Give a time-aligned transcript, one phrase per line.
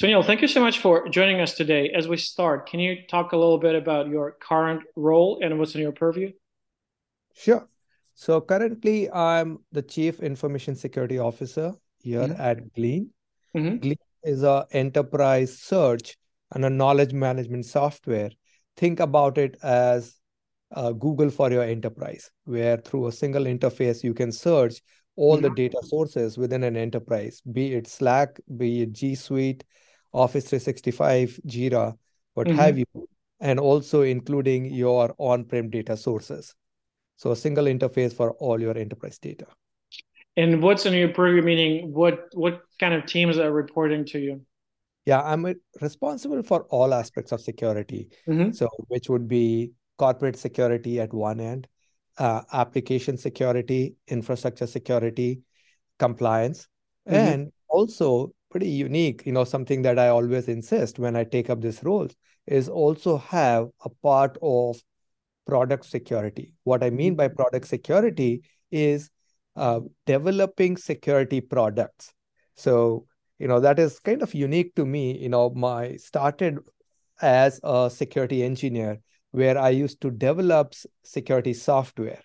[0.00, 1.90] Sunil, thank you so much for joining us today.
[1.90, 5.74] As we start, can you talk a little bit about your current role and what's
[5.74, 6.32] in your purview?
[7.34, 7.68] Sure.
[8.14, 12.40] So currently, I'm the Chief Information Security Officer here Mhm.
[12.40, 13.10] at Glean.
[13.54, 13.82] Mhm.
[13.82, 16.16] Glean is a enterprise search
[16.50, 18.30] and a knowledge management software.
[18.78, 20.16] Think about it as
[20.72, 24.80] uh, Google for your enterprise, where through a single interface you can search
[25.16, 25.56] all the Mhm.
[25.56, 29.64] data sources within an enterprise, be it Slack, be it G Suite,
[30.12, 31.96] Office 365, Jira,
[32.34, 32.78] what have Mhm.
[32.78, 33.08] you,
[33.40, 36.54] and also including your on-prem data sources.
[37.16, 39.46] So a single interface for all your enterprise data.
[40.36, 44.46] And what's in your purview, meaning what what kind of teams are reporting to you?
[45.06, 48.08] Yeah, I'm responsible for all aspects of security.
[48.26, 48.54] Mhm.
[48.54, 51.68] So, which would be corporate security at one end,
[52.18, 55.42] uh, application security, infrastructure security,
[55.98, 56.68] compliance,
[57.06, 57.32] Mhm.
[57.32, 61.60] and also pretty unique, you know, something that I always insist when I take up
[61.60, 62.08] this role
[62.46, 64.80] is also have a part of
[65.46, 66.54] product security.
[66.64, 69.10] What I mean by product security is
[69.56, 72.12] uh, developing security products.
[72.56, 73.06] So,
[73.38, 75.18] you know, that is kind of unique to me.
[75.18, 76.58] You know, my started
[77.20, 79.00] as a security engineer
[79.32, 82.20] where I used to develop security software.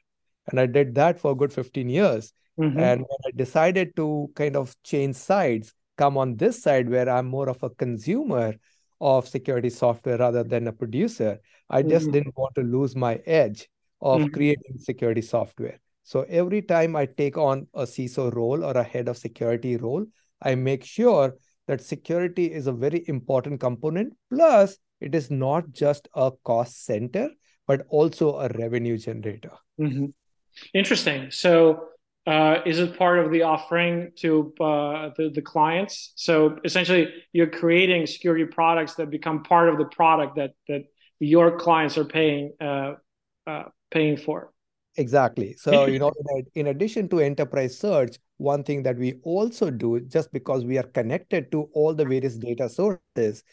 [0.47, 2.33] And I did that for a good 15 years.
[2.59, 2.79] Mhm.
[2.79, 7.27] And when I decided to kind of change sides, come on this side where I'm
[7.27, 8.55] more of a consumer
[9.01, 12.13] of security software rather than a producer, I just Mhm.
[12.13, 13.69] didn't want to lose my edge
[14.01, 14.33] of Mhm.
[14.33, 15.79] creating security software.
[16.03, 20.05] So every time I take on a CISO role or a head of security role,
[20.41, 21.35] I make sure
[21.67, 24.13] that security is a very important component.
[24.29, 27.29] Plus, it is not just a cost center,
[27.67, 29.51] but also a revenue generator.
[29.79, 30.13] Mhm.
[30.73, 31.31] Interesting.
[31.31, 31.89] So,
[32.25, 36.13] uh, is it part of the offering to uh, the the clients?
[36.15, 40.85] So essentially, you're creating security products that become part of the product that that
[41.19, 42.93] your clients are paying uh,
[43.45, 44.51] uh, paying for.
[44.97, 45.55] Exactly.
[45.57, 49.99] So, you know, in, in addition to enterprise search, one thing that we also do,
[49.99, 53.43] just because we are connected to all the various data sources,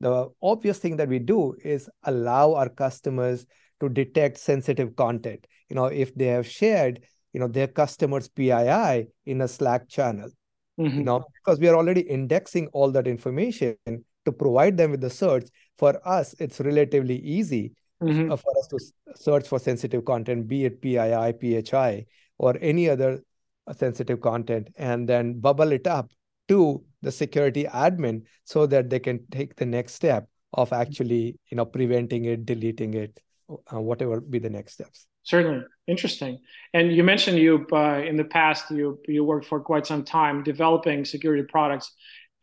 [0.00, 3.46] the obvious thing that we do is allow our customers
[3.80, 5.46] to detect sensitive content.
[5.68, 7.04] You know, if they have shared,
[7.36, 10.30] you know, their customers' PII in a Slack channel,
[10.78, 11.04] you Mhm.
[11.04, 13.76] know, because we are already indexing all that information
[14.24, 15.46] to provide them with the search.
[15.76, 18.32] For us, it's relatively easy Mhm.
[18.32, 18.78] uh, for us to
[19.16, 22.06] search for sensitive content, be it PII, PHI,
[22.38, 23.22] or any other
[23.66, 26.10] uh, sensitive content, and then bubble it up
[26.48, 31.56] to the security admin so that they can take the next step of actually, you
[31.58, 33.20] know, preventing it, deleting it,
[33.50, 35.06] uh, whatever be the next steps.
[35.26, 35.64] Certainly.
[35.88, 36.38] Interesting.
[36.72, 40.44] And you mentioned you uh, in the past you you worked for quite some time
[40.44, 41.92] developing security products.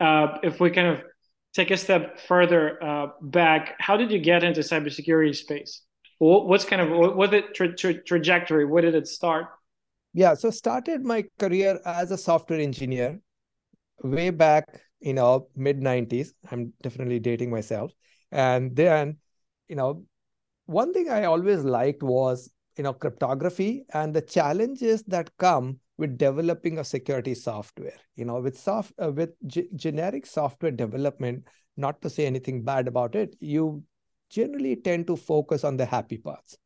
[0.01, 1.01] Uh, if we kind of
[1.53, 5.81] take a step further uh, back, how did you get into cybersecurity space?
[6.19, 8.65] What, what's kind of what the tra tra trajectory?
[8.65, 9.47] Where did it start?
[10.11, 13.19] Yeah, so started my career as a software engineer
[14.03, 14.65] way back,
[14.99, 16.33] you know, mid 90s.
[16.51, 17.93] I'm definitely dating myself.
[18.29, 19.19] And then,
[19.69, 20.03] you know,
[20.65, 26.17] one thing I always liked was, you know, cryptography and the challenges that come with
[26.17, 27.97] developing a security software.
[28.15, 31.43] You know, with soft uh, with g- generic software development,
[31.77, 33.83] not to say anything bad about it, you
[34.29, 36.57] generally tend to focus on the happy parts.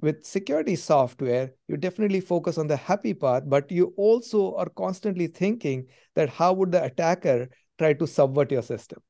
[0.00, 5.28] With security software, you definitely focus on the happy part, but you also are constantly
[5.28, 7.48] thinking that how would the attacker
[7.78, 9.00] try to subvert your system?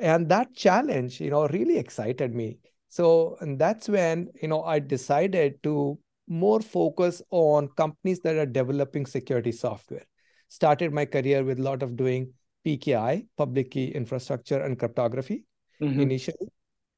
[0.00, 2.58] and that challenge you know really excited me
[2.90, 8.46] so and that's when you know i decided to more focus on companies that are
[8.46, 10.04] developing security software.
[10.48, 12.32] Started my career with a lot of doing
[12.64, 15.44] pki public key infrastructure and cryptography
[15.80, 16.48] hmm initially.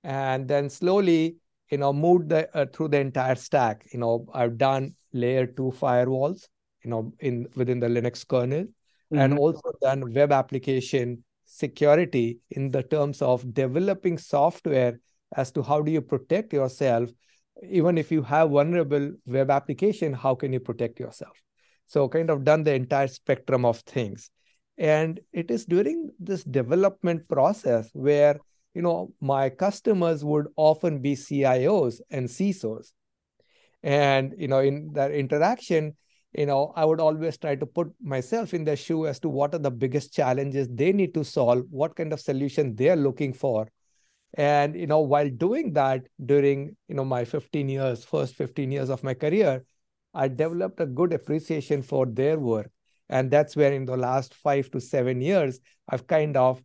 [0.05, 1.37] And then slowly
[1.71, 3.87] you know moved the, uh, through the entire stack.
[3.93, 6.49] You know i've done layer 2 firewalls
[6.85, 8.67] you know in within the linux kernel
[9.15, 14.99] and hmm also done web application security in the terms of developing software
[15.37, 17.11] as to how do you protect yourself?
[17.69, 21.37] Even if you have vulnerable web application how can you protect yourself?
[21.87, 24.31] So kind of done the entire spectrum of things.
[24.79, 28.41] And it is during this development process where
[28.75, 32.93] you know my customers would often be cios and cisos
[33.83, 35.95] and you know in that interaction
[36.33, 39.55] you know i would always try to put myself in their shoe as to what
[39.55, 43.69] are the biggest challenges they need to solve what kind of solution they're looking for
[44.35, 48.89] and you know while doing that during you know my 15 years first 15 years
[48.91, 49.65] of my career
[50.15, 52.71] i developed a good appreciation for their work
[53.13, 56.63] And that's where in the last five to seven years, I've kind of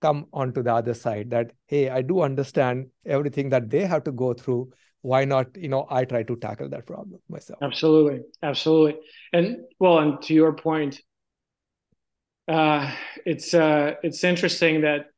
[0.00, 4.12] come onto the other side that, hey, I do understand everything that they have to
[4.12, 4.72] go through.
[5.02, 7.60] Why not, you know, I try to tackle that problem myself.
[7.60, 8.22] Absolutely.
[8.42, 9.00] Absolutely.
[9.34, 11.02] And well, and to your point,
[12.48, 12.90] uh,
[13.26, 15.11] it's uh, it's interesting that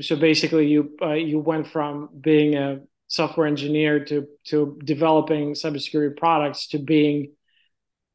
[0.00, 6.16] so basically you uh, you went from being a software engineer to to developing cybersecurity
[6.16, 7.32] products to being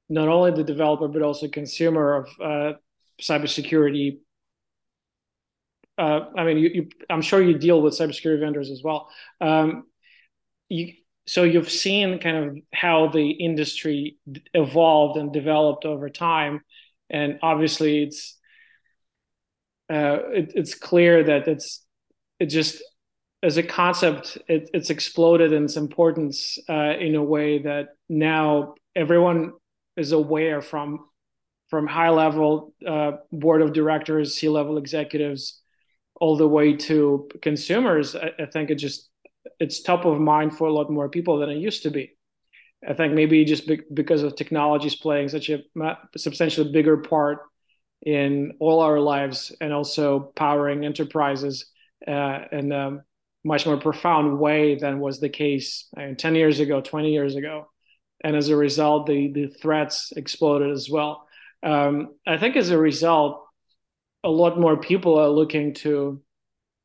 [0.09, 2.77] not only the developer but also consumer of uh,
[3.21, 4.19] cybersecurity.
[5.97, 9.09] Uh, I mean, you, you, I'm sure you deal with cybersecurity vendors as well.
[9.39, 9.83] Um,
[10.68, 10.94] you,
[11.27, 14.18] so you've seen kind of how the industry
[14.53, 16.62] evolved and developed over time,
[17.09, 18.38] and obviously it's
[19.92, 21.86] uh, it, it's clear that it's
[22.40, 22.82] it just
[23.44, 28.76] as a concept it, it's exploded in its importance uh, in a way that now
[28.96, 29.54] everyone
[29.98, 31.08] is aware from
[31.70, 35.62] from high level uh, board of directors c level executives
[36.22, 38.16] all the way to consumers.
[38.16, 39.10] I, I think it just
[39.60, 42.16] it's top of mind for a lot more people than it used to be.
[42.88, 45.60] I think maybe just be, because of technologies playing such a
[46.16, 47.40] substantially bigger part
[48.01, 51.65] in all our lives and also powering enterprises
[52.07, 53.03] uh, in a
[53.44, 57.69] much more profound way than was the case uh, 10 years ago, 20 years ago.
[58.24, 61.27] And as a result, the, the threats exploded as well.
[61.63, 63.44] Um, I think as a result,
[64.24, 66.21] a lot more people are looking to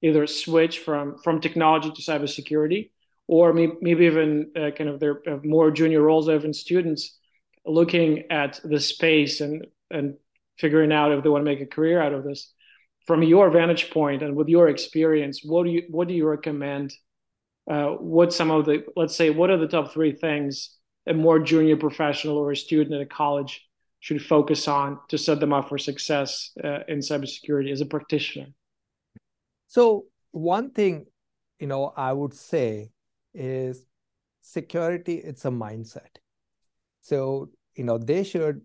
[0.03, 2.91] either switch from, from technology to cybersecurity,
[3.27, 7.19] or maybe, maybe even uh, kind of their more junior roles, even students
[7.67, 10.15] looking at the space and, and
[10.59, 12.53] figuring out if they want to make a career out of this.
[13.07, 16.93] From your vantage point and with your experience, what do you what do you recommend?
[17.71, 20.77] Uh, what some of the let's say what are the top three things
[21.09, 23.65] a more junior professional or a student at a college
[24.01, 28.47] should focus on to set them up for success uh, in cybersecurity as a practitioner?
[29.69, 31.07] So one thing,
[31.59, 32.91] you know, I would say
[33.35, 33.85] is
[34.41, 35.17] security.
[35.17, 36.19] It's a mindset.
[37.01, 38.63] So you know they should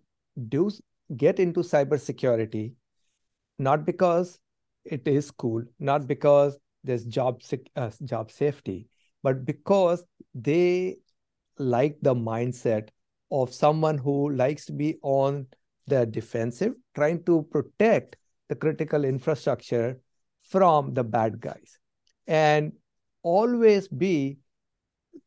[0.48, 0.72] do
[1.18, 2.74] get into cybersecurity
[3.62, 4.40] not because
[4.84, 7.42] it is cool, not because there's job
[7.76, 8.90] uh, job safety,
[9.22, 10.04] but because
[10.34, 10.98] they
[11.60, 12.90] like the mindset
[13.30, 15.46] of someone who likes to be on
[15.86, 18.16] the defensive, trying to protect
[18.50, 20.00] the critical infrastructure
[20.50, 21.78] from the bad guys,
[22.26, 22.74] and
[23.22, 24.40] always be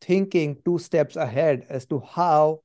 [0.00, 2.63] thinking two steps ahead as to how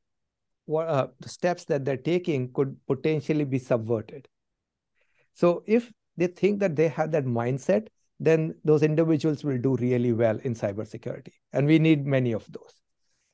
[0.77, 4.27] uh, steps that they're taking could potentially be subverted.
[5.33, 7.87] So if they think that they have that mindset,
[8.19, 11.31] then those individuals will do really well in cybersecurity.
[11.53, 12.81] And we need many of those.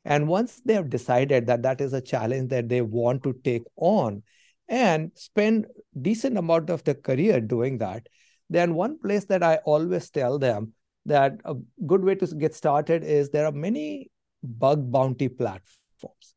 [0.06, 3.64] And once they have decided that that is a challenge that they want to take
[3.76, 4.22] on
[4.70, 5.66] and spend
[6.00, 8.08] decent amount of their career doing that,
[8.50, 10.74] then one place that I always tell them
[11.08, 11.56] that a
[11.88, 14.12] good way to get started is there are many
[14.44, 16.35] bug bounty platforms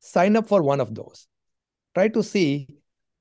[0.00, 1.26] sign up for one of those.
[1.94, 2.68] Try to see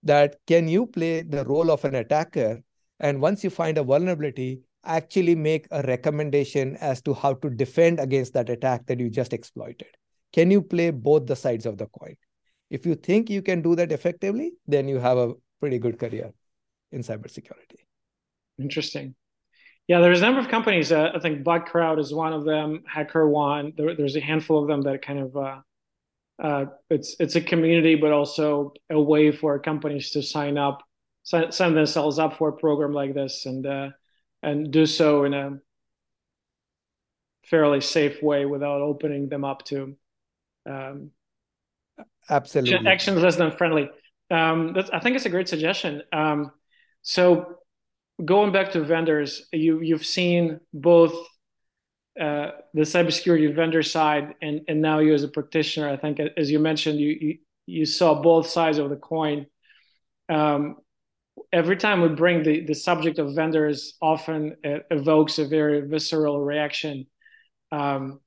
[0.04, 2.62] that can you play the role of an attacker
[3.00, 8.00] and once you find a vulnerability, actually make a recommendation as to how to defend
[8.00, 9.88] against that attack that you just exploited.
[10.34, 12.16] Can you play both the sides of the coin?
[12.70, 16.32] If you think you can do that effectively, then you have a pretty good career
[16.92, 17.84] in cybersecurity.
[18.60, 19.16] Interesting.
[19.88, 20.92] Yeah, there's a number of companies.
[20.92, 22.84] Uh, I think Bugcrowd is one of them.
[22.94, 23.76] HackerOne.
[23.78, 25.60] There, there's a handful of them that kind of uh,
[26.42, 30.84] uh, it's it's a community, but also a way for companies to sign up,
[31.24, 33.90] sign, sign themselves up for a program like this, and uh,
[34.44, 35.58] and do so in a
[37.46, 39.96] fairly safe way without opening them up to
[40.70, 41.12] um,
[42.30, 43.90] absolutely actions less than friendly.
[44.30, 46.04] Um, I think it's a great suggestion.
[46.12, 46.52] Um,
[47.02, 47.60] so
[48.24, 51.16] going back to vendors, you you've seen both
[52.20, 56.50] uh, the cybersecurity vendor side and, and now you as a practitioner, I think, as
[56.50, 59.46] you mentioned, you, you, you saw both sides of the coin.
[60.30, 60.78] Um,
[61.52, 66.42] every time we bring the, the subject of vendors, often it evokes a very visceral
[66.42, 67.08] reaction.
[67.72, 68.20] Um,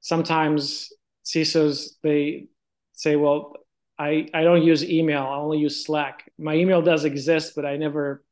[0.00, 0.90] sometimes
[1.24, 2.46] CISOs, they
[2.92, 3.54] say, well,
[3.98, 5.22] I, I don't use email.
[5.22, 6.30] I only use Slack.
[6.38, 8.24] My email does exist, but I never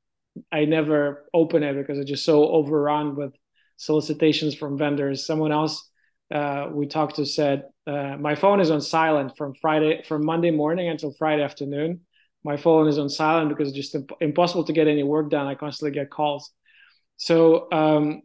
[0.53, 3.33] I never open it because it's just so overrun with
[3.77, 5.27] solicitations from vendors.
[5.27, 5.89] Someone else
[6.35, 10.51] uh, we talked to said, uh, "My phone is on silent from Friday, from Monday
[10.51, 12.01] morning until Friday afternoon.
[12.45, 15.47] My phone is on silent because it's just imp- impossible to get any work done.
[15.47, 16.51] I constantly get calls."
[17.17, 18.23] So um,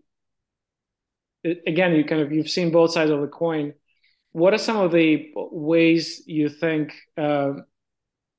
[1.43, 3.74] it, again, you kind of you've seen both sides of the coin.
[4.31, 7.53] What are some of the ways you think uh,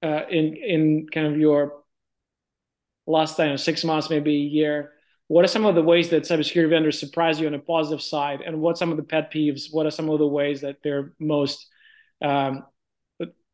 [0.02, 1.83] uh, in in kind of your
[3.07, 4.92] last time six months, maybe a year?
[5.32, 8.42] What are some of the ways that cybersecurity vendors surprise you on a positive side,
[8.42, 9.68] and what some of the pet peeves?
[9.70, 11.68] What are some of the ways that they're most
[12.20, 12.64] um,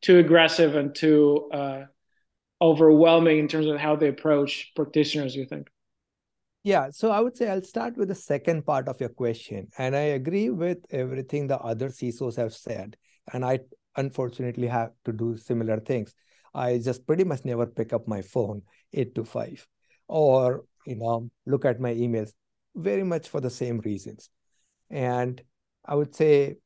[0.03, 1.85] too aggressive and too uh,
[2.61, 5.37] overwhelming in terms of how they approach practitioners?
[5.37, 5.69] You think?
[6.65, 9.69] Yeah, so I would say I'll start with the second part of your question.
[9.79, 12.97] And I agree with everything the other CISOs have said.
[13.33, 13.61] And I
[13.95, 16.13] unfortunately have to do similar things.
[16.53, 19.65] I just pretty much never pick up my phone eight to five
[20.09, 22.33] or, you know, look at my emails
[22.75, 24.31] very much for the same reasons.
[24.91, 25.43] And
[25.85, 26.57] I would say,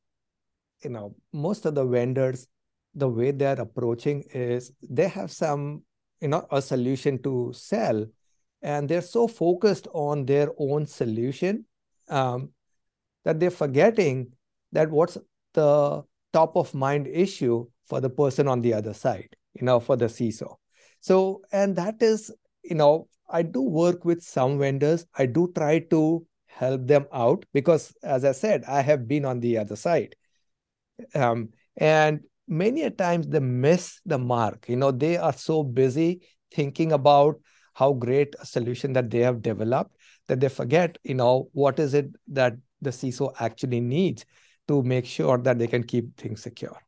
[0.83, 2.49] you know, most of the vendors,
[2.95, 5.83] the way they're approaching is they have some,
[6.21, 8.07] you know, a solution to sell
[8.63, 11.65] and they're so focused on their own solution
[12.09, 12.51] um,
[13.25, 14.33] that they're forgetting
[14.73, 15.19] that what's
[15.55, 16.03] the
[16.33, 20.07] top of mind issue for the person on the other side you know for the
[20.07, 20.57] ciso
[21.01, 25.07] so and that is you know i do work with some vendors.
[25.17, 29.41] I do try to help them out because as i said i have been on
[29.41, 30.17] the other side.
[31.15, 34.69] Um, and many a times they miss the mark.
[34.69, 36.21] You know they are so busy
[36.55, 37.41] thinking about
[37.75, 39.97] how great a solution that they have developed
[40.29, 44.25] that they forget, you know, what is it that the CISO actually needs
[44.67, 46.81] to make sure that they can keep things secure.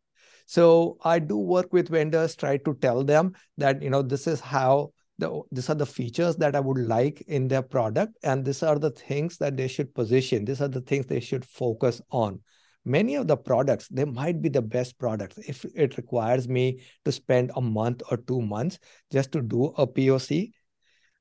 [0.47, 4.41] So I do work with vendors, try to tell them that, you know, this is
[4.41, 8.63] how the, these are the features that I would like in their product, and these
[8.63, 10.45] are the things that they should position.
[10.45, 12.41] These are the things they should focus on.
[12.85, 15.39] Many of the products, they might be the best products.
[15.39, 18.79] If it requires me to spend a month or two months
[19.11, 20.53] just to do a POC,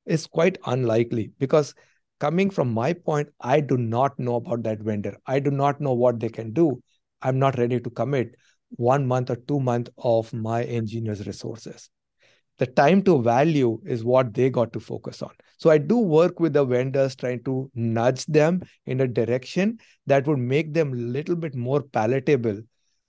[0.06, 1.74] is quite unlikely because
[2.20, 5.16] coming from my point, I do not know about that vendor.
[5.26, 6.82] I do not know what they can do.
[7.22, 8.34] I'm not ready to commit
[8.70, 11.90] one month or two months of my engineers' resources.
[12.58, 15.32] The time to value is what they got to focus on.
[15.58, 20.26] So I do work with the vendors trying to nudge them in a direction that
[20.26, 22.62] would make them a little bit more palatable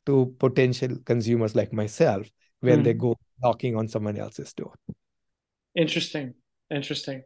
[0.06, 2.28] to potential consumers like myself
[2.62, 2.84] when mm.
[2.86, 4.74] they go knocking on someone else's door.
[5.76, 6.34] Interesting.
[6.72, 7.24] Interesting.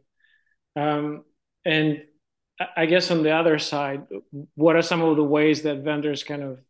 [0.76, 1.24] Um,
[1.64, 2.02] and
[2.76, 4.02] I guess on the other side,
[4.54, 6.60] what are some of the ways that vendors kind of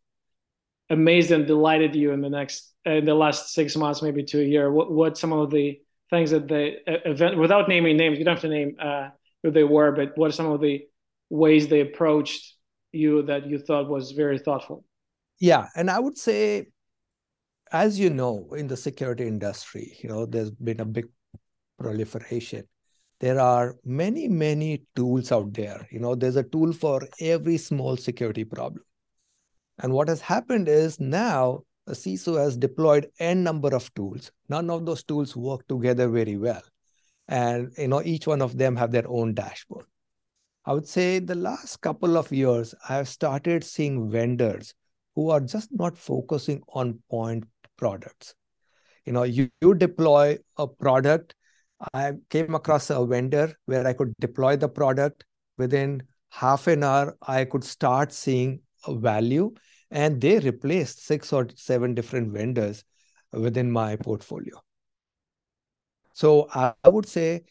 [0.91, 4.43] amazed and delighted you in the next in the last six months, maybe to a
[4.43, 4.71] year?
[4.71, 8.41] What what some of the things that they event without naming names, you don't have
[8.41, 9.09] to name uh,
[9.41, 10.85] who they were, but what are some of the
[11.29, 12.55] ways they approached
[12.91, 14.83] you that you thought was very thoughtful?
[15.39, 16.67] Yeah, and I would say,
[17.71, 21.07] as you know, in the security industry, you know, there's been a big
[21.79, 22.67] proliferation
[23.21, 27.95] there are many many tools out there you know there's a tool for every small
[27.95, 28.83] security problem
[29.79, 34.31] and what has happened is now uh, a ciso has deployed n number of tools.
[34.49, 36.61] None of those tools work together very well.
[37.27, 39.85] And you know each one of them have their own dashboard.
[40.65, 44.75] I would say the last couple of years i have started seeing vendors
[45.15, 47.45] who are just not focusing on point
[47.77, 48.35] products.
[49.05, 51.35] You know you, you deploy a product.
[51.93, 55.23] I came across a vendor where I could deploy the product.
[55.57, 57.15] Within half an hour.
[57.21, 59.53] I could start seeing value,
[59.89, 62.83] and they replaced six or seven different vendors
[63.33, 64.61] within my portfolio.
[66.13, 67.43] So I would say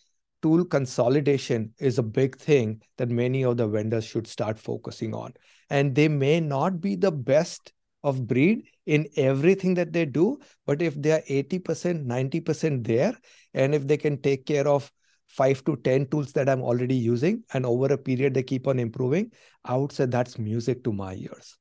[0.42, 5.34] tool consolidation is a big thing that many of the vendors should start focusing on.
[5.68, 7.72] And they may not be the best
[8.02, 13.14] of breed in everything that they do but if they are 80% 90% there
[13.54, 14.90] and if they can take care of
[15.30, 18.78] 5 to 10 tools that i'm already using and over a period they keep on
[18.78, 19.30] improving.
[19.64, 21.56] I would say that's music to my ears.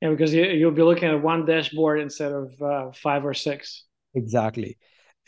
[0.00, 3.84] Yeah because you, will be looking at one dashboard instead of uh, five or six.
[4.14, 4.78] Exactly.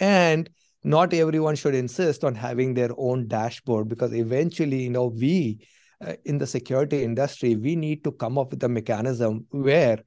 [0.00, 0.48] And
[0.82, 5.60] not everyone should insist on having their own dashboard because eventually you know we
[6.04, 9.98] uh, in the security industry, we need to come up with a mechanism where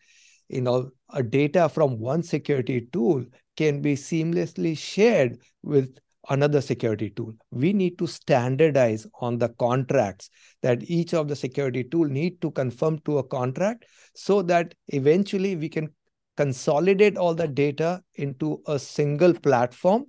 [0.50, 3.24] you know a data from one security tool
[3.56, 5.98] can be seamlessly shared with
[6.30, 10.30] another security tool we need to standardize on the contracts
[10.62, 15.56] that each of the security tool need to confirm to a contract so that eventually
[15.56, 15.90] we can
[16.38, 20.06] consolidate all the data into a single platform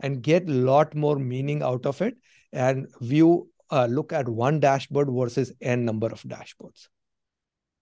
[0.00, 2.16] and get a lot more meaning out of it
[2.52, 6.88] and view uh, look at one dashboard versus n number of dashboards.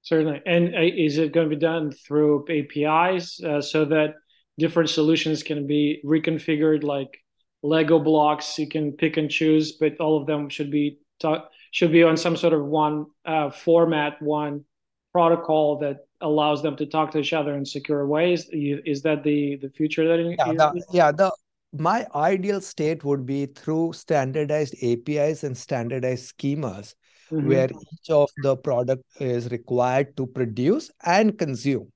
[0.03, 0.43] Certainly.
[0.47, 4.15] And uh, is it going to be done through APIs uh, so that
[4.59, 7.19] different solutions can be reconfigured like
[7.65, 8.59] Lego blocks?
[8.59, 12.17] You can pick and choose, but all of them should be ta- should be on
[12.17, 14.65] some sort of one uh, format, one
[15.13, 18.49] protocol that allows them to talk to each other in secure ways.
[18.53, 20.19] Is that the the future that?
[20.19, 21.13] You, yeah, the, yeah.
[21.13, 21.33] The
[21.73, 26.95] my ideal state would be through standardized APIs and standardized schemas,
[27.33, 27.49] mm-hmm.
[27.49, 31.91] where each of the product is required to produce and consume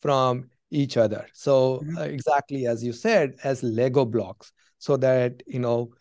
[0.00, 1.26] from each other.
[1.32, 1.98] So mm-hmm.
[1.98, 5.92] uh, exactly as you said, as Lego blocks, so that you know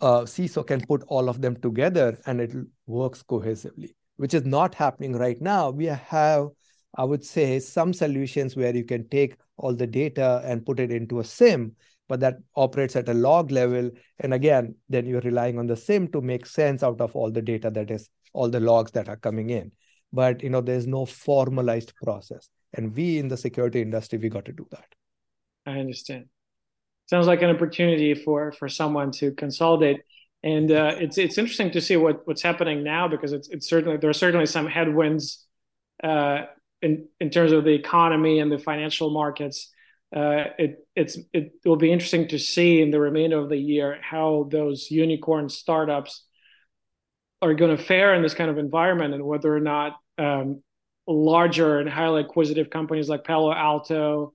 [0.00, 2.52] uh, CISO can put all of them together and it
[2.86, 5.70] works cohesively, which is not happening right now.
[5.70, 6.48] We have,
[6.94, 10.90] I would say, some solutions where you can take all the data and put it
[10.90, 11.74] into a SIEM,
[12.08, 13.90] but that operates at a log level.
[14.20, 17.42] And again, then you're relying on the SIEM to make sense out of all the
[17.42, 19.72] data that is all the logs that are coming in.
[20.14, 22.48] But you know, there's no formalized process.
[22.72, 24.86] And we in the security industry, we got to do that.
[25.66, 26.26] I understand
[27.06, 30.00] sounds like an opportunity for for someone to consolidate.
[30.42, 33.96] And uh, it's it's interesting to see what what's happening now because it's it's certainly
[33.96, 35.44] there are certainly some headwinds
[36.02, 36.42] uh,
[36.82, 39.70] in in terms of the economy and the financial markets.
[40.14, 43.98] Uh, it it's it will be interesting to see in the remainder of the year
[44.02, 46.24] how those unicorn startups
[47.42, 50.58] are going to fare in this kind of environment and whether or not um,
[51.06, 54.34] larger and highly acquisitive companies like Palo Alto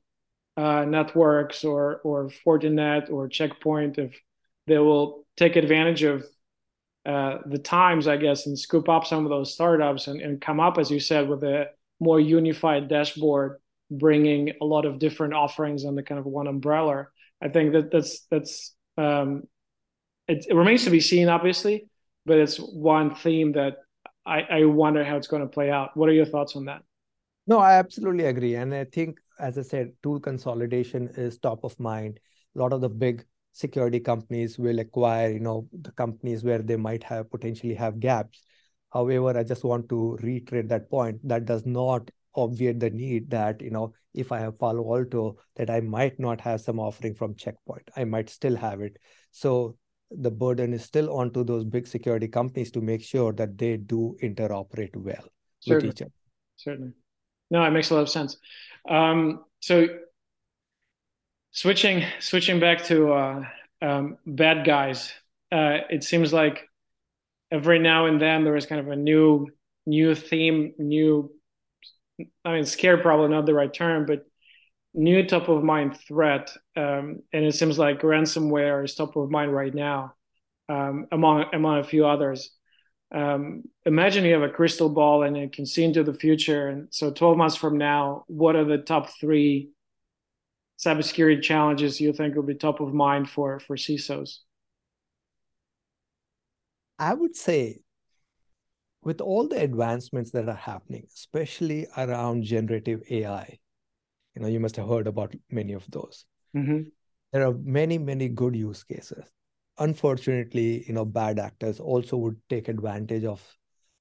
[0.57, 4.19] uh, networks or or Fortinet or Checkpoint if
[4.67, 6.25] they will take advantage of
[7.05, 10.59] uh, the times, I guess, and scoop up some of those startups and, and come
[10.59, 11.69] up, as you said, with a
[11.99, 13.59] more unified dashboard,
[13.89, 17.07] bringing a lot of different offerings under kind of one umbrella.
[17.41, 19.43] I think that that's that's um,
[20.27, 21.87] it, it remains to be seen, obviously,
[22.25, 23.77] but it's one theme that
[24.29, 25.97] I, I wonder how it's going to play out.
[25.97, 26.83] What are your thoughts on that?
[27.47, 31.79] No, I absolutely agree, and I think as I said, tool consolidation is top of
[31.79, 32.19] mind.
[32.55, 36.75] A lot of the big security companies will acquire, you know, the companies where they
[36.75, 38.43] might have potentially have gaps.
[38.91, 41.27] However, I just want to reiterate that point.
[41.27, 45.69] That does not obviate the need that, you know, if I have Palo Alto, that
[45.69, 47.89] I might not have some offering from Checkpoint.
[47.95, 48.97] I might still have it.
[49.31, 49.77] So
[50.11, 54.17] the burden is still onto those big security companies to make sure that they do
[54.21, 55.23] interoperate well
[55.59, 55.87] Certainly.
[55.87, 56.11] with each other.
[56.57, 56.93] Certainly.
[57.51, 58.37] No, it makes a lot of sense.
[58.89, 59.87] Um, so
[61.51, 63.43] switching switching back to uh,
[63.81, 65.13] um, bad guys,
[65.51, 66.67] uh, it seems like
[67.51, 69.47] every now and then there is kind of a new
[69.85, 71.31] new theme, new.
[72.43, 74.25] I mean, scare probably not the right term, but
[74.93, 79.53] new top of mind threat, um, and it seems like ransomware is top of mind
[79.53, 80.13] right now,
[80.67, 82.51] um, among among a few others
[83.11, 86.67] um, imagine you have a crystal ball and you can see into the future.
[86.67, 89.71] And so, 12 months from now, what are the top three
[90.77, 94.37] cybersecurity challenges you think will be top of mind for for CISOs?
[96.99, 97.79] I would say,
[99.01, 103.57] with all the advancements that are happening, especially around generative AI,
[104.39, 106.25] you know, you must have heard about many of those.
[106.55, 106.89] Mm-hmm.
[107.33, 109.25] There are many, many good use cases
[109.79, 113.41] unfortunately, you know, bad actors also would take advantage of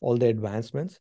[0.01, 1.01] all the advancements.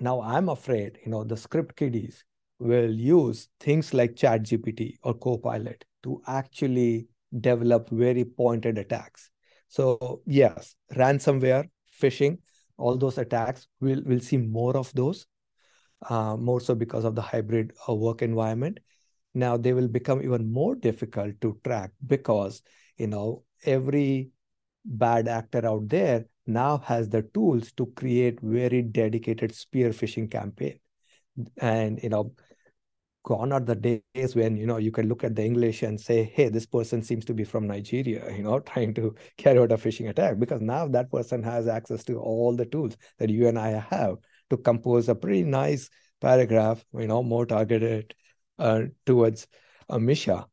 [0.00, 2.24] Now I'm afraid, you know, the script kiddies
[2.58, 7.08] will use things like ChatGPT or Copilot to actually
[7.40, 9.30] develop very pointed attacks.
[9.68, 11.68] So yes, ransomware,
[12.00, 12.38] phishing,
[12.76, 15.26] all those attacks, we'll, we'll see more of those,
[16.08, 18.80] uh, more so because of the hybrid uh, work environment.
[19.34, 22.62] Now they will become even more difficult to track because,
[22.98, 24.30] you know, every
[24.84, 30.78] bad actor out there now has the tools to create very dedicated spear phishing campaign
[31.58, 32.32] and you know
[33.24, 36.24] gone are the days when you know you can look at the english and say
[36.34, 39.76] hey this person seems to be from nigeria you know trying to carry out a
[39.76, 43.58] phishing attack because now that person has access to all the tools that you and
[43.58, 44.16] i have
[44.52, 48.14] to compose a pretty nice paragraph you know more targeted
[48.58, 49.46] uh, towards
[49.88, 50.46] a misha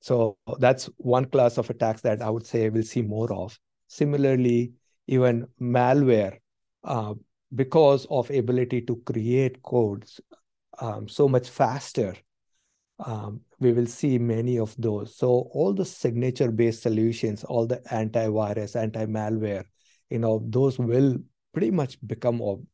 [0.00, 3.58] so that's one class of attacks that I would say we'll see more of.
[3.88, 4.72] Similarly,
[5.06, 6.38] even malware,
[6.84, 7.14] uh,
[7.54, 10.20] because of ability to create codes
[10.78, 12.16] um, so much faster,
[13.04, 15.16] um, we will see many of those.
[15.16, 19.64] So all the signature-based solutions, all the antivirus, anti-malware,
[20.08, 21.18] you know, those will
[21.52, 22.64] pretty much become ob-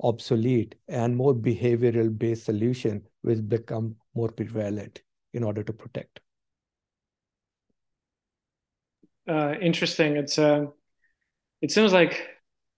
[0.00, 5.02] obsolete, and more behavioral-based solution will become more prevalent
[5.34, 6.20] in order to protect
[9.28, 10.16] uh, interesting.
[10.16, 10.66] It's uh,
[11.60, 12.26] it seems like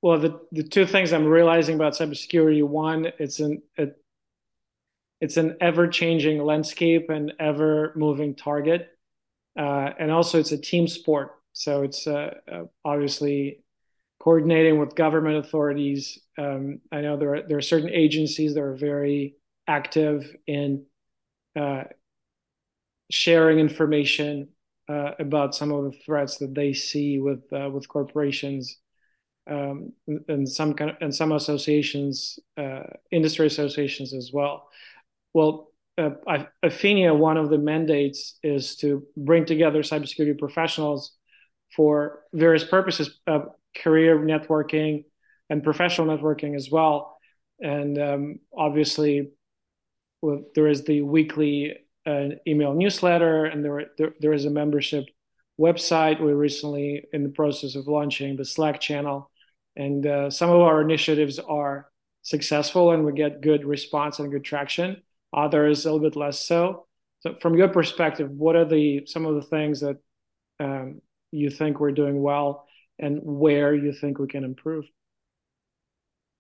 [0.03, 2.67] well the the two things I'm realizing about cybersecurity.
[2.67, 3.97] One, it's an it,
[5.21, 8.89] it's an ever changing landscape and ever moving target,
[9.59, 11.37] uh, and also it's a team sport.
[11.53, 13.61] So it's uh, uh, obviously
[14.23, 16.19] coordinating with government authorities.
[16.39, 20.85] Um, I know there are, there are certain agencies that are very active in
[21.59, 21.85] uh,
[23.11, 24.49] sharing information
[24.89, 28.79] uh, about some of the threats that they see with uh, with corporations
[29.49, 29.93] um,
[30.29, 34.69] and some kind of, and some associations, uh, industry associations as well.
[35.33, 36.11] Well, uh,
[36.65, 41.17] Aphinia, one of the mandates is to bring together cybersecurity professionals
[41.75, 43.41] for various purposes, uh,
[43.77, 45.05] career networking
[45.49, 47.19] and professional networking as well.
[47.61, 49.31] And um, obviously,
[50.23, 55.05] well, there is the weekly uh, email newsletter, and there, there, there is a membership
[55.61, 56.21] website.
[56.21, 59.31] We're recently in the process of launching the Slack channel,
[59.77, 61.91] and uh, some of our initiatives are
[62.23, 65.03] successful, and we get good response and good traction.
[65.33, 66.87] Others a little bit less so.
[67.21, 69.99] So, from your perspective, what are the some of the things that
[70.59, 72.67] um, you think we're doing well,
[73.01, 74.85] and where you think we can improve?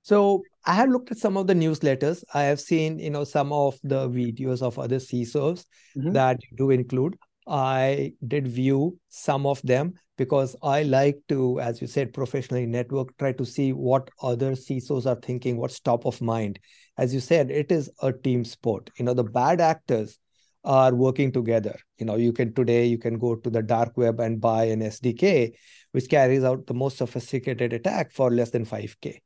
[0.02, 2.24] So I have looked at some of the newsletters.
[2.32, 5.64] I have seen, you know, some of the videos of other CSOs
[5.96, 6.12] mm-hmm.
[6.12, 7.16] that you do include.
[7.46, 13.16] I did view some of them because I like to, as you said, professionally network,
[13.18, 16.58] try to see what other CSOs are thinking, what's top of mind.
[16.98, 18.90] As you said, it is a team sport.
[18.98, 20.18] You know, the bad actors
[20.64, 21.78] are working together.
[21.98, 24.80] You know, you can today you can go to the dark web and buy an
[24.80, 25.52] SDK
[25.92, 29.20] which carries out the most sophisticated attack for less than 5k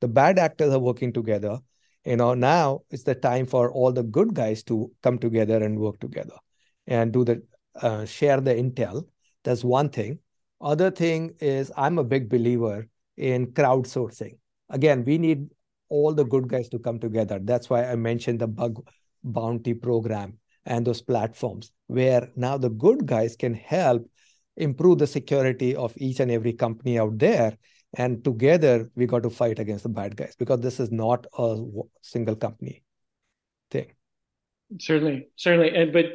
[0.00, 1.58] the bad actors are working together.
[2.04, 5.78] You know now it's the time for all the good guys to come together and
[5.78, 6.36] work together
[6.86, 7.42] and do the
[7.74, 9.02] uh, share the intel.
[9.44, 10.20] That's one thing.
[10.60, 14.38] Other thing is i'm a big believer in crowdsourcing.
[14.70, 15.48] Again we need
[15.88, 17.38] all the good guys to come together.
[17.42, 18.82] That's why i mentioned the bug
[19.24, 20.38] bounty program
[20.68, 24.08] and those platforms where now the good guys can help
[24.56, 27.56] improve the security of each and every company out there.
[27.94, 31.58] And together we got to fight against the bad guys because this is not a
[32.02, 32.84] single company
[33.70, 33.92] thing.
[34.78, 35.74] Certainly certainly.
[35.74, 36.06] And but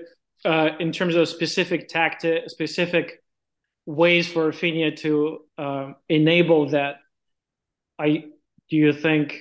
[0.45, 3.23] uh, in terms of specific tactic specific
[3.85, 6.95] ways for Aphinia to uh, enable that
[7.99, 8.23] i
[8.69, 9.35] do you think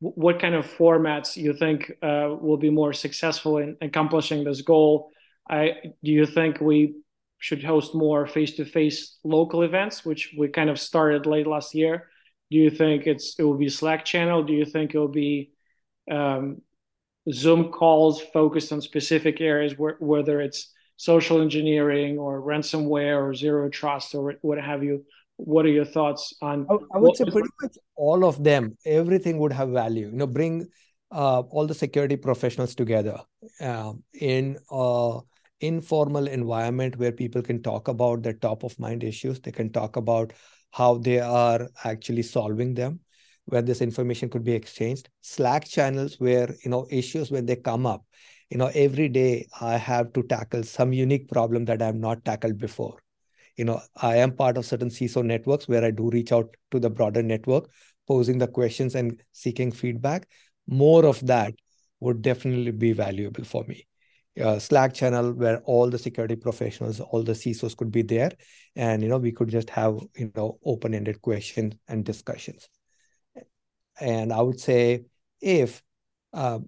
[0.00, 5.10] what kind of formats you think uh, will be more successful in accomplishing this goal
[5.48, 6.94] i do you think we
[7.40, 12.08] should host more face-to-face local events, which we kind of started late last year.
[12.50, 14.44] Do you think it's it will be Slack channel?
[14.44, 15.52] Do you think it will be
[16.10, 16.60] um,
[17.32, 24.14] Zoom calls focused on specific areas, whether it's social engineering or ransomware or zero trust
[24.14, 25.06] or what have you?
[25.44, 26.66] What are your thoughts on?
[26.70, 28.76] I, I would say pretty much all of them.
[28.84, 30.06] Everything would have value.
[30.06, 30.68] You know, bring
[31.10, 33.18] uh, all the security professionals together
[33.60, 34.58] uh, in.
[34.70, 35.20] Uh,
[35.60, 39.40] informal environment where people can talk about their top of mind issues.
[39.40, 40.32] They can talk about
[40.70, 43.00] how they are actually solving them,
[43.44, 45.10] where this information could be exchanged.
[45.20, 48.04] Slack channels where, you know, issues when they come up,
[48.48, 52.24] you know, every day I have to tackle some unique problem that I have not
[52.24, 52.96] tackled before.
[53.60, 56.80] You know, I am part of certain CISO networks where I do reach out to
[56.80, 57.68] the broader network,
[58.08, 60.28] posing the questions and seeking feedback.
[60.66, 61.54] More of that
[62.00, 63.86] would definitely be valuable for me
[64.40, 68.32] uh, Slack channel where all the security professionals, all the CISOs could be there,
[68.76, 72.68] and you know we could just have you know open-ended questions and discussions.
[74.00, 75.04] And I would say
[75.40, 75.82] if
[76.32, 76.60] uh,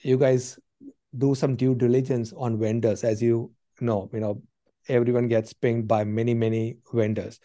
[0.00, 0.58] you guys
[1.16, 4.42] do some due diligence on vendors, as you know, you know
[4.88, 7.40] everyone gets pinged by many many vendors.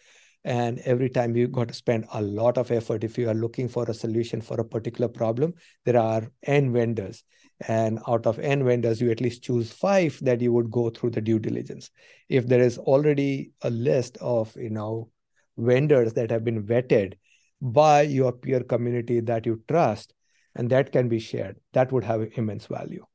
[0.46, 3.68] And every time you got to spend a lot of effort if you are looking
[3.68, 5.54] for a solution for a particular problem,
[5.86, 7.24] there are n vendors.
[7.68, 11.10] And out of n vendors you at least choose five that you would go through
[11.12, 11.92] the due diligence.
[12.30, 15.10] If there is already a list of you know
[15.58, 17.16] vendors that have been vetted
[17.62, 20.14] by your peer community that you trust
[20.56, 23.06] and that can be shared that would have immense value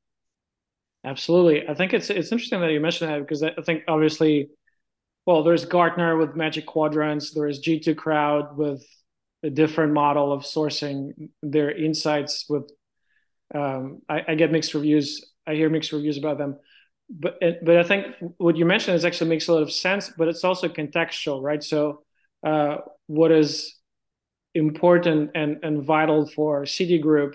[1.05, 4.49] absolutely i think it's it's interesting that you mentioned that because i think obviously
[5.27, 8.85] well there's gartner with magic quadrants there's g2 crowd with
[9.43, 12.71] a different model of sourcing their insights with
[13.55, 15.33] um, I, I, get mixed reviews.
[15.47, 16.59] I hear mixed reviews about them,
[17.09, 18.07] but but I think
[18.39, 20.11] what you mentioned is actually makes a lot of sense.
[20.17, 21.63] But it's also contextual, right?
[21.63, 22.03] So
[22.45, 23.77] uh, what is
[24.55, 27.35] important and, and vital for Citigroup,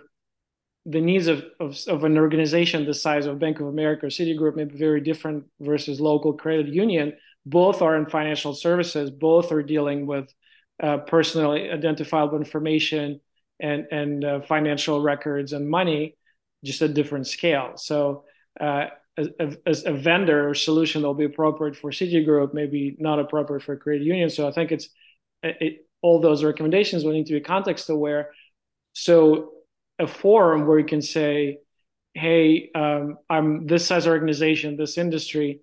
[0.89, 4.55] the needs of, of, of an organization the size of Bank of America or Citigroup
[4.55, 7.13] may be very different versus local credit union.
[7.45, 9.11] Both are in financial services.
[9.11, 10.33] Both are dealing with
[10.81, 13.21] uh, personally identifiable information
[13.59, 16.17] and and uh, financial records and money,
[16.63, 17.73] just a different scale.
[17.75, 18.23] So
[18.59, 18.85] uh,
[19.65, 23.73] as, a vendor or solution that will be appropriate for Citigroup, maybe not appropriate for
[23.73, 24.29] a credit union.
[24.29, 24.89] So I think it's
[25.43, 28.31] it, all those recommendations will need to be context aware.
[28.93, 29.51] So
[29.99, 31.59] a forum where you can say,
[32.13, 35.61] "Hey, um, I'm this size organization, this industry.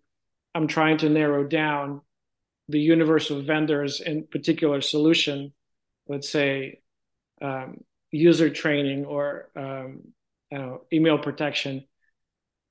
[0.55, 2.03] I'm trying to narrow down
[2.69, 5.53] the universe of vendors in particular solution.
[6.09, 6.81] Let's say
[7.43, 10.13] um, user training or um,
[10.51, 11.85] know, email protection."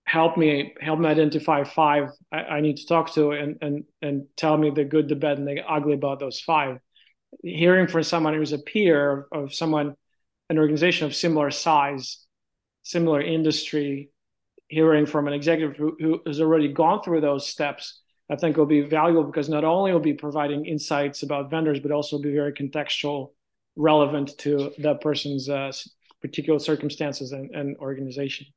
[0.06, 4.28] help me help me identify five I, I, need to talk to and and and
[4.38, 6.78] tell me the good the bad and the ugly about those five
[7.44, 9.96] hearing from someone who's a peer of, of someone
[10.50, 12.26] an organization of similar size
[12.84, 14.12] similar industry
[14.68, 18.66] hearing from an executive who, who has already gone through those steps i think will
[18.66, 22.54] be valuable because not only will be providing insights about vendors but also be very
[22.54, 23.32] contextual
[23.76, 25.72] relevant to that person's uh,
[26.22, 28.48] particular circumstances and, and organization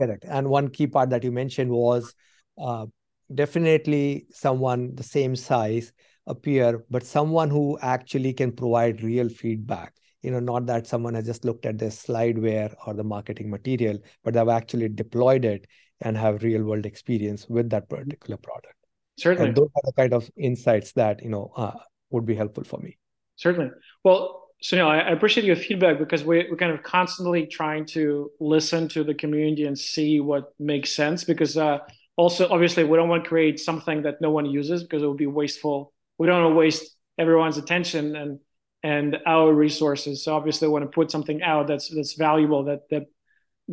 [0.00, 0.24] Correct.
[0.28, 2.14] And one key part that you mentioned was
[2.58, 2.86] uh,
[3.34, 5.92] definitely someone the same size,
[6.26, 9.94] a peer, but someone who actually can provide real feedback.
[10.22, 13.98] You know, not that someone has just looked at the slideware or the marketing material,
[14.24, 15.66] but they've actually deployed it
[16.00, 18.74] and have real world experience with that particular product.
[19.18, 19.48] Certainly.
[19.48, 21.72] And those are the kind of insights that, you know, uh,
[22.10, 22.98] would be helpful for me.
[23.36, 23.70] Certainly.
[24.04, 28.30] Well, Sunil, I, I appreciate your feedback because we, we're kind of constantly trying to
[28.40, 31.24] listen to the community and see what makes sense.
[31.24, 31.78] Because uh,
[32.16, 35.18] also, obviously, we don't want to create something that no one uses because it would
[35.18, 35.92] be wasteful.
[36.18, 38.40] We don't want to waste everyone's attention and
[38.86, 40.22] and our resources.
[40.22, 43.06] So obviously, we want to put something out that's that's valuable that that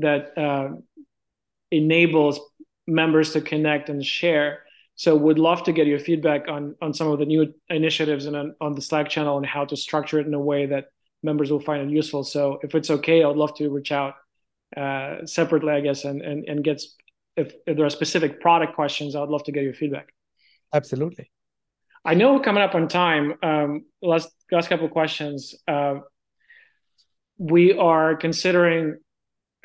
[0.06, 0.70] that uh,
[1.70, 2.40] enables
[2.88, 4.64] members to connect and share.
[4.96, 8.36] So would love to get your feedback on on some of the new initiatives and
[8.36, 10.86] on, on the Slack channel and how to structure it in a way that
[11.22, 12.24] members will find it useful.
[12.24, 14.16] So if it's okay, I'd love to reach out
[14.76, 16.82] uh, separately, I guess, and and and get
[17.36, 20.08] if, if there are specific product questions, I'd love to get your feedback.
[20.74, 21.30] Absolutely.
[22.06, 23.36] I know we're coming up on time.
[23.42, 25.56] Um, last last couple of questions.
[25.68, 25.96] Uh,
[27.38, 28.98] we are considering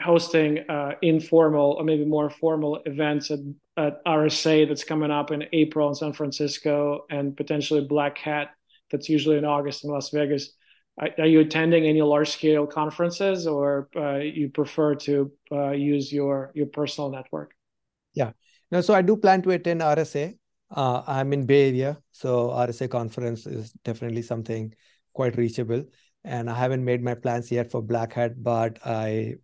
[0.00, 3.40] hosting uh, informal or maybe more formal events at,
[3.76, 8.50] at RSA that's coming up in April in San Francisco and potentially Black Hat
[8.90, 10.50] that's usually in August in Las Vegas.
[10.98, 16.12] Are, are you attending any large scale conferences or uh, you prefer to uh, use
[16.12, 17.52] your your personal network?
[18.14, 18.32] Yeah,
[18.70, 18.80] no.
[18.80, 20.36] So I do plan to attend RSA.
[20.70, 24.74] Uh, I'm in Bay Area, so RSA conference is definitely something
[25.12, 25.84] quite reachable.
[26.24, 29.36] And I haven't made my plans yet for Black Hat, but I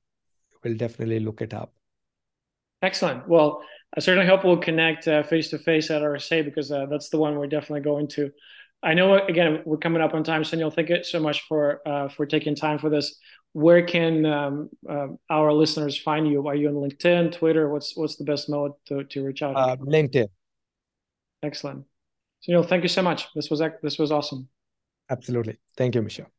[0.62, 1.72] will definitely look it up.
[2.82, 3.26] Excellent.
[3.26, 3.62] Well,
[3.96, 7.38] I certainly hope we'll connect face to face at RSA because uh, that's the one
[7.38, 8.30] we're definitely going to.
[8.82, 10.72] I know again we're coming up on time, Sunil.
[10.72, 13.16] Thank you so much for uh, for taking time for this.
[13.52, 16.46] Where can um, uh, our listeners find you?
[16.46, 17.70] Are you on LinkedIn, Twitter?
[17.70, 19.56] What's what's the best mode to, to reach out?
[19.56, 20.26] Uh, LinkedIn.
[21.44, 21.84] Excellent.
[22.46, 23.28] Sunil, thank you so much.
[23.34, 24.48] This was this was awesome.
[25.10, 25.58] Absolutely.
[25.76, 26.30] Thank you, Michelle.